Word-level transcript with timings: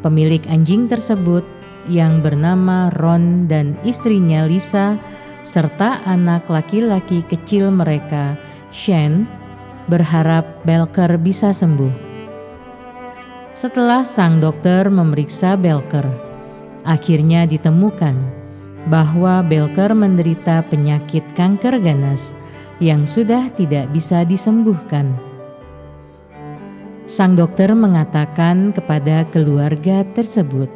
Pemilik 0.00 0.40
anjing 0.48 0.88
tersebut 0.88 1.44
yang 1.84 2.24
bernama 2.24 2.88
Ron 2.96 3.44
dan 3.44 3.76
istrinya 3.84 4.48
Lisa 4.48 4.96
serta 5.44 6.00
anak 6.08 6.48
laki-laki 6.48 7.20
kecil 7.20 7.68
mereka, 7.68 8.40
Shane, 8.72 9.28
berharap 9.92 10.64
Belker 10.64 11.20
bisa 11.20 11.52
sembuh. 11.52 12.08
Setelah 13.52 14.08
sang 14.08 14.40
dokter 14.40 14.88
memeriksa 14.88 15.52
Belker, 15.60 16.30
Akhirnya 16.80 17.44
ditemukan 17.44 18.39
bahwa 18.88 19.44
Belker 19.44 19.92
menderita 19.92 20.64
penyakit 20.70 21.26
kanker 21.36 21.76
ganas 21.82 22.32
yang 22.80 23.04
sudah 23.04 23.52
tidak 23.52 23.92
bisa 23.92 24.24
disembuhkan. 24.24 25.12
Sang 27.04 27.36
dokter 27.36 27.74
mengatakan 27.76 28.72
kepada 28.72 29.26
keluarga 29.28 30.06
tersebut 30.16 30.70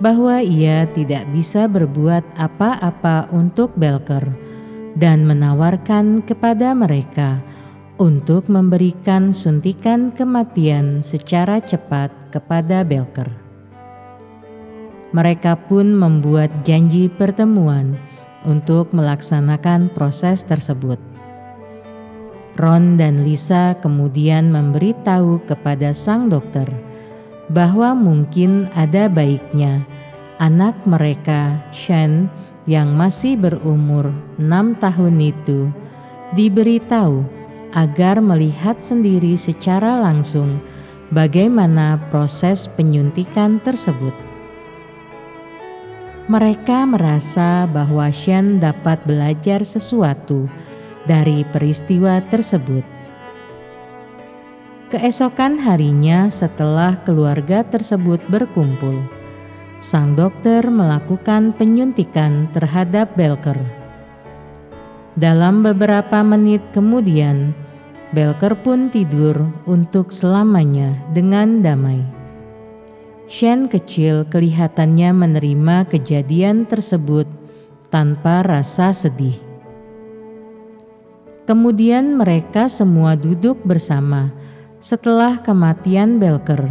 bahwa 0.00 0.40
ia 0.40 0.88
tidak 0.94 1.28
bisa 1.34 1.68
berbuat 1.68 2.24
apa-apa 2.38 3.28
untuk 3.34 3.74
Belker 3.76 4.24
dan 4.96 5.28
menawarkan 5.28 6.24
kepada 6.24 6.72
mereka 6.72 7.44
untuk 7.96 8.48
memberikan 8.52 9.32
suntikan 9.32 10.12
kematian 10.12 11.00
secara 11.00 11.60
cepat 11.60 12.12
kepada 12.32 12.84
Belker. 12.84 13.45
Mereka 15.16 15.64
pun 15.64 15.96
membuat 15.96 16.52
janji 16.68 17.08
pertemuan 17.08 17.96
untuk 18.44 18.92
melaksanakan 18.92 19.88
proses 19.96 20.44
tersebut. 20.44 21.00
Ron 22.60 23.00
dan 23.00 23.24
Lisa 23.24 23.80
kemudian 23.80 24.52
memberitahu 24.52 25.40
kepada 25.48 25.96
sang 25.96 26.28
dokter 26.28 26.68
bahwa 27.48 27.96
mungkin 27.96 28.68
ada 28.76 29.08
baiknya 29.08 29.88
anak 30.36 30.76
mereka, 30.84 31.64
Shen, 31.72 32.28
yang 32.68 32.92
masih 32.92 33.40
berumur 33.40 34.12
enam 34.36 34.76
tahun 34.76 35.16
itu, 35.32 35.72
diberitahu 36.36 37.24
agar 37.72 38.20
melihat 38.20 38.84
sendiri 38.84 39.32
secara 39.32 39.96
langsung 39.96 40.60
bagaimana 41.08 41.96
proses 42.12 42.68
penyuntikan 42.68 43.64
tersebut 43.64 44.25
mereka 46.26 46.82
merasa 46.82 47.70
bahwa 47.70 48.10
Shen 48.10 48.58
dapat 48.58 48.98
belajar 49.06 49.62
sesuatu 49.62 50.50
dari 51.06 51.46
peristiwa 51.46 52.18
tersebut. 52.26 52.82
Keesokan 54.90 55.58
harinya, 55.62 56.30
setelah 56.30 56.98
keluarga 57.02 57.62
tersebut 57.66 58.22
berkumpul, 58.26 59.06
sang 59.78 60.14
dokter 60.18 60.66
melakukan 60.66 61.54
penyuntikan 61.54 62.50
terhadap 62.54 63.14
Belker. 63.14 63.58
Dalam 65.14 65.62
beberapa 65.62 66.22
menit 66.26 66.62
kemudian, 66.74 67.54
Belker 68.14 68.54
pun 68.62 68.90
tidur 68.90 69.46
untuk 69.66 70.14
selamanya 70.14 70.94
dengan 71.10 71.62
damai. 71.62 72.15
Shen 73.26 73.66
kecil 73.66 74.22
kelihatannya 74.30 75.10
menerima 75.10 75.90
kejadian 75.90 76.62
tersebut 76.62 77.26
tanpa 77.90 78.46
rasa 78.46 78.94
sedih. 78.94 79.34
Kemudian 81.42 82.14
mereka 82.14 82.70
semua 82.70 83.18
duduk 83.18 83.66
bersama 83.66 84.30
setelah 84.78 85.42
kematian 85.42 86.22
Belker 86.22 86.70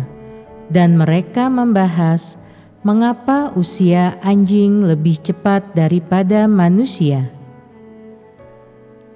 dan 0.72 0.96
mereka 0.96 1.52
membahas 1.52 2.40
mengapa 2.88 3.52
usia 3.60 4.16
anjing 4.24 4.88
lebih 4.88 5.20
cepat 5.20 5.76
daripada 5.76 6.48
manusia. 6.48 7.36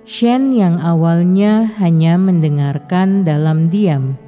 Shen 0.04 0.52
yang 0.52 0.76
awalnya 0.84 1.72
hanya 1.80 2.20
mendengarkan 2.20 3.24
dalam 3.24 3.72
diam, 3.72 4.20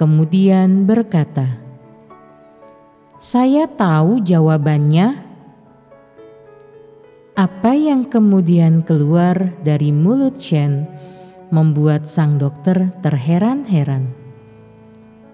kemudian 0.00 0.88
berkata, 0.88 1.65
saya 3.16 3.64
tahu 3.64 4.20
jawabannya. 4.20 5.24
Apa 7.36 7.72
yang 7.76 8.08
kemudian 8.08 8.80
keluar 8.84 9.56
dari 9.60 9.92
mulut 9.92 10.36
Shen 10.40 10.88
membuat 11.52 12.08
sang 12.08 12.36
dokter 12.36 12.92
terheran-heran. 13.00 14.12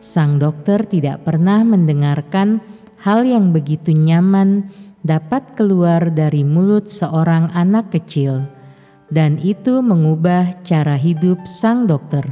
Sang 0.02 0.38
dokter 0.38 0.82
tidak 0.82 1.22
pernah 1.22 1.62
mendengarkan 1.62 2.58
hal 3.02 3.22
yang 3.22 3.54
begitu 3.54 3.94
nyaman 3.94 4.70
dapat 5.06 5.54
keluar 5.54 6.10
dari 6.10 6.42
mulut 6.42 6.90
seorang 6.90 7.50
anak 7.54 7.94
kecil, 7.94 8.46
dan 9.10 9.38
itu 9.42 9.78
mengubah 9.78 10.50
cara 10.66 10.98
hidup 10.98 11.46
sang 11.46 11.86
dokter. 11.86 12.26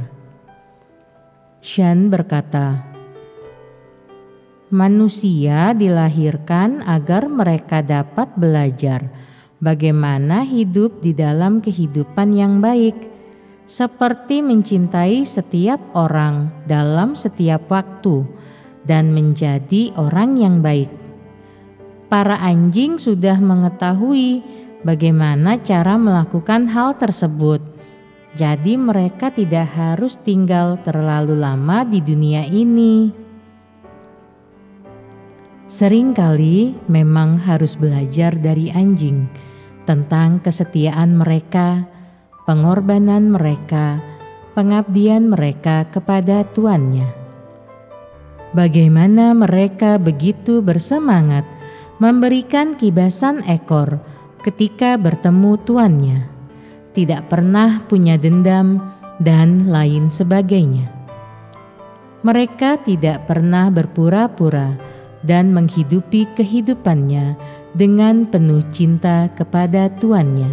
Shen 1.63 2.11
berkata, 2.11 2.90
Manusia 4.71 5.75
dilahirkan 5.75 6.79
agar 6.87 7.27
mereka 7.27 7.83
dapat 7.83 8.31
belajar 8.39 9.03
bagaimana 9.59 10.47
hidup 10.47 11.03
di 11.03 11.11
dalam 11.11 11.59
kehidupan 11.59 12.31
yang 12.31 12.63
baik, 12.63 12.95
seperti 13.67 14.39
mencintai 14.39 15.27
setiap 15.27 15.75
orang 15.91 16.55
dalam 16.71 17.19
setiap 17.19 17.67
waktu 17.67 18.23
dan 18.87 19.11
menjadi 19.11 19.91
orang 19.99 20.39
yang 20.39 20.63
baik. 20.63 20.87
Para 22.07 22.39
anjing 22.39 22.95
sudah 22.95 23.43
mengetahui 23.43 24.39
bagaimana 24.87 25.59
cara 25.59 25.99
melakukan 25.99 26.71
hal 26.71 26.95
tersebut. 26.95 27.59
Jadi, 28.39 28.79
mereka 28.79 29.35
tidak 29.35 29.67
harus 29.75 30.15
tinggal 30.15 30.79
terlalu 30.79 31.35
lama 31.35 31.83
di 31.83 31.99
dunia 31.99 32.47
ini. 32.47 33.20
Seringkali 35.71 36.83
memang 36.91 37.39
harus 37.47 37.79
belajar 37.79 38.35
dari 38.35 38.67
anjing 38.75 39.23
tentang 39.87 40.43
kesetiaan 40.43 41.15
mereka, 41.15 41.87
pengorbanan 42.43 43.31
mereka, 43.31 44.03
pengabdian 44.51 45.31
mereka 45.31 45.87
kepada 45.87 46.43
tuannya. 46.51 47.07
Bagaimana 48.51 49.31
mereka 49.31 49.95
begitu 49.95 50.59
bersemangat 50.59 51.47
memberikan 52.03 52.75
kibasan 52.75 53.39
ekor 53.47 54.03
ketika 54.43 54.99
bertemu 54.99 55.55
tuannya, 55.63 56.19
tidak 56.91 57.31
pernah 57.31 57.79
punya 57.87 58.19
dendam, 58.19 58.91
dan 59.23 59.71
lain 59.71 60.11
sebagainya. 60.11 60.91
Mereka 62.27 62.83
tidak 62.83 63.23
pernah 63.29 63.71
berpura-pura 63.71 64.90
dan 65.21 65.53
menghidupi 65.53 66.25
kehidupannya 66.33 67.37
dengan 67.77 68.27
penuh 68.27 68.65
cinta 68.73 69.29
kepada 69.37 69.87
tuannya. 70.01 70.49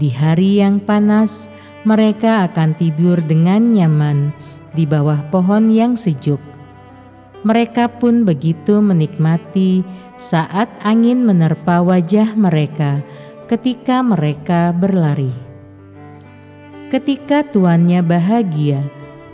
Di 0.00 0.08
hari 0.08 0.58
yang 0.64 0.80
panas, 0.80 1.52
mereka 1.84 2.48
akan 2.48 2.74
tidur 2.74 3.20
dengan 3.20 3.70
nyaman 3.70 4.32
di 4.72 4.88
bawah 4.88 5.20
pohon 5.28 5.68
yang 5.68 5.94
sejuk. 5.94 6.40
Mereka 7.42 8.00
pun 8.00 8.22
begitu 8.22 8.78
menikmati 8.78 9.82
saat 10.14 10.70
angin 10.80 11.26
menerpa 11.26 11.82
wajah 11.82 12.38
mereka 12.38 13.02
ketika 13.50 14.00
mereka 14.00 14.70
berlari. 14.72 15.34
Ketika 16.88 17.42
tuannya 17.44 18.00
bahagia, 18.00 18.80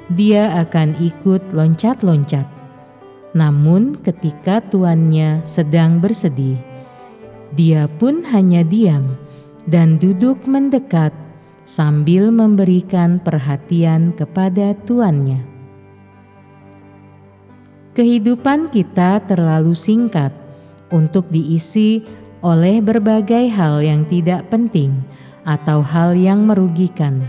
dia 0.09 0.57
akan 0.65 0.97
ikut 0.99 1.53
loncat-loncat. 1.53 2.58
Namun, 3.39 3.95
ketika 4.03 4.59
tuannya 4.59 5.47
sedang 5.47 6.03
bersedih, 6.03 6.59
dia 7.55 7.87
pun 7.87 8.27
hanya 8.35 8.67
diam 8.67 9.15
dan 9.71 9.95
duduk 10.03 10.43
mendekat 10.43 11.15
sambil 11.63 12.35
memberikan 12.35 13.23
perhatian 13.23 14.11
kepada 14.11 14.75
tuannya. 14.83 15.47
Kehidupan 17.95 18.75
kita 18.75 19.23
terlalu 19.23 19.71
singkat 19.71 20.35
untuk 20.91 21.31
diisi 21.31 22.03
oleh 22.43 22.83
berbagai 22.83 23.55
hal 23.55 23.87
yang 23.87 24.03
tidak 24.11 24.51
penting 24.51 24.99
atau 25.47 25.79
hal 25.79 26.19
yang 26.19 26.43
merugikan. 26.43 27.23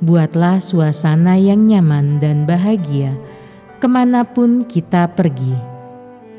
Buatlah 0.00 0.60
suasana 0.64 1.36
yang 1.36 1.64
nyaman 1.64 2.20
dan 2.20 2.44
bahagia 2.44 3.16
ke 3.84 3.88
mana 3.92 4.24
pun 4.24 4.64
kita 4.64 5.12
pergi. 5.12 5.52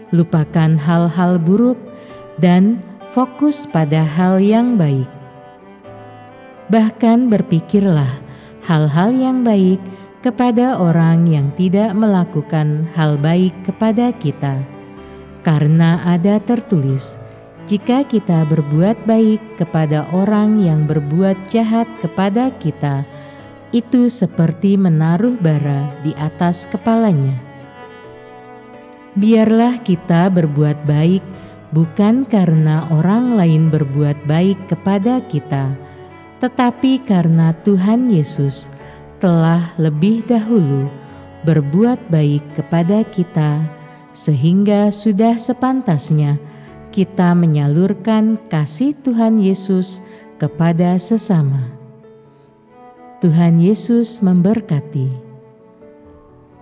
Lupakan 0.10 0.82
hal-hal 0.82 1.38
buruk 1.38 1.78
dan 2.42 2.82
fokus 3.14 3.70
pada 3.70 4.02
hal 4.02 4.42
yang 4.42 4.82
baik. 4.82 5.06
Bahkan 6.74 7.30
berpikirlah 7.30 8.18
hal-hal 8.66 9.14
yang 9.14 9.46
baik 9.46 9.78
kepada 10.26 10.82
orang 10.82 11.30
yang 11.30 11.54
tidak 11.54 11.94
melakukan 11.94 12.90
hal 12.98 13.14
baik 13.22 13.54
kepada 13.62 14.10
kita, 14.18 14.66
karena 15.46 16.02
ada 16.02 16.42
tertulis: 16.42 17.22
"Jika 17.70 18.10
kita 18.10 18.42
berbuat 18.50 19.06
baik 19.06 19.62
kepada 19.62 20.10
orang 20.18 20.66
yang 20.66 20.90
berbuat 20.90 21.46
jahat 21.54 21.86
kepada 22.02 22.50
kita, 22.58 23.06
itu 23.76 24.08
seperti 24.08 24.80
menaruh 24.80 25.36
bara 25.36 25.92
di 26.00 26.16
atas 26.16 26.64
kepalanya." 26.72 27.36
Biarlah 29.20 29.84
kita 29.84 30.32
berbuat 30.32 30.88
baik, 30.88 31.24
bukan 31.76 32.24
karena 32.24 32.88
orang 32.96 33.36
lain 33.36 33.68
berbuat 33.68 34.24
baik 34.24 34.72
kepada 34.72 35.20
kita 35.28 35.86
tetapi 36.46 37.02
karena 37.02 37.56
Tuhan 37.64 38.12
Yesus 38.12 38.68
telah 39.24 39.72
lebih 39.80 40.28
dahulu 40.28 40.86
berbuat 41.48 42.12
baik 42.14 42.44
kepada 42.58 43.06
kita, 43.08 43.66
sehingga 44.12 44.94
sudah 44.94 45.38
sepantasnya 45.40 46.42
kita 46.94 47.34
menyalurkan 47.38 48.38
kasih 48.50 48.94
Tuhan 49.02 49.40
Yesus 49.40 50.02
kepada 50.42 51.00
sesama. 51.00 51.85
Tuhan 53.26 53.58
Yesus 53.58 54.22
memberkati. 54.22 55.10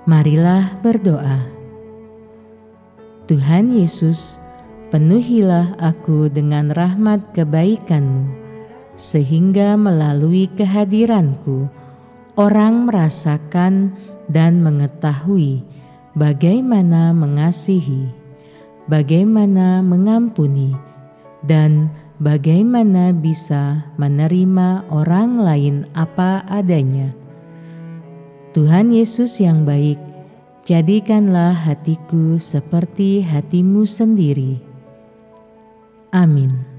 Marilah 0.07 0.79
berdoa. 0.79 1.43
Tuhan 3.27 3.75
Yesus, 3.75 4.39
penuhilah 4.87 5.75
aku 5.75 6.31
dengan 6.31 6.71
rahmat 6.71 7.35
kebaikan-Mu 7.35 8.31
sehingga 8.95 9.75
melalui 9.75 10.47
kehadiranku 10.55 11.67
orang 12.39 12.87
merasakan 12.87 13.91
dan 14.31 14.63
mengetahui 14.63 15.67
bagaimana 16.15 17.11
mengasihi, 17.11 18.07
bagaimana 18.87 19.83
mengampuni, 19.83 20.71
dan 21.43 21.91
bagaimana 22.23 23.11
bisa 23.11 23.83
menerima 23.99 24.87
orang 24.87 25.43
lain 25.43 25.75
apa 25.91 26.47
adanya. 26.47 27.11
Tuhan 28.55 28.95
Yesus 28.95 29.43
yang 29.43 29.67
baik, 29.67 29.99
jadikanlah 30.63 31.51
hatiku 31.51 32.39
seperti 32.39 33.19
hatimu 33.19 33.83
sendiri. 33.83 34.63
Amin. 36.15 36.72